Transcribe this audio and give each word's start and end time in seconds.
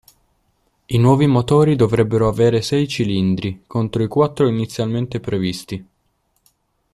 I 0.87 0.97
nuovi 0.97 1.27
motori 1.27 1.75
dovrebbero 1.75 2.27
avere 2.27 2.63
sei 2.63 2.87
cilindri, 2.87 3.65
contro 3.67 4.01
i 4.01 4.07
quattro 4.07 4.47
inizialmente 4.47 5.19
previsti. 5.19 5.85